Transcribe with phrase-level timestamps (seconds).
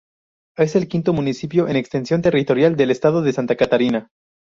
[0.57, 4.09] Es el quinto municipio en extensión territorial del Estado de Santa Catarina.